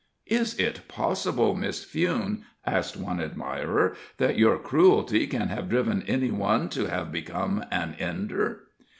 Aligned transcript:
"Is 0.25 0.55
it 0.57 0.87
possible, 0.87 1.53
Miss 1.53 1.83
Fewne," 1.85 2.41
asked 2.65 2.97
one 2.97 3.21
admirer, 3.21 3.95
"that 4.17 4.35
your 4.35 4.57
cruelty 4.57 5.27
can 5.27 5.49
have 5.49 5.69
driven 5.69 6.01
any 6.07 6.31
one 6.31 6.69
to 6.69 6.87
have 6.87 7.11
become 7.11 7.63
an 7.69 7.95
Ender?" 7.99 8.63